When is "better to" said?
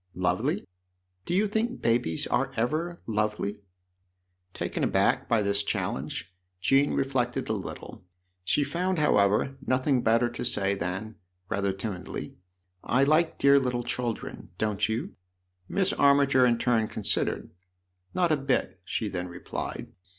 10.01-10.43